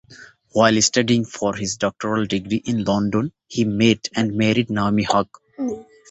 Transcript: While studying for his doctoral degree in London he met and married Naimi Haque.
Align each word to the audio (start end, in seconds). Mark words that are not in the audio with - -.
While 0.53 0.81
studying 0.81 1.25
for 1.25 1.55
his 1.55 1.77
doctoral 1.77 2.25
degree 2.25 2.63
in 2.65 2.85
London 2.85 3.33
he 3.45 3.65
met 3.65 4.07
and 4.15 4.33
married 4.35 4.69
Naimi 4.69 5.03
Haque. 5.07 5.85